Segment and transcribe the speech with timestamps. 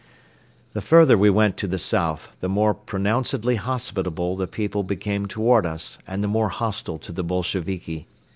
[0.73, 5.63] The further we went to the south, the more pronouncedly hospitable the people became toward
[5.63, 8.07] us and the more hostile to the Bolsheviki.